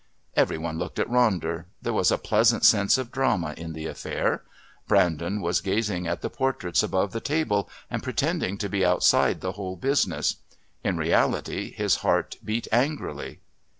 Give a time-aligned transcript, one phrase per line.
[0.35, 1.65] Every one looked at Ronder.
[1.79, 4.41] There was a pleasant sense of drama in the affair.
[4.87, 9.51] Brandon was gazing at the portraits above the table and pretending to be outside the
[9.51, 10.37] whole business;
[10.83, 13.41] in reality, his heart beat angrily.